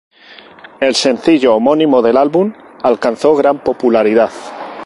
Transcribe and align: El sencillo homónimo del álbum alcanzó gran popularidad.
El 0.79 0.95
sencillo 0.95 1.53
homónimo 1.53 2.01
del 2.01 2.17
álbum 2.17 2.53
alcanzó 2.81 3.35
gran 3.35 3.63
popularidad. 3.63 4.31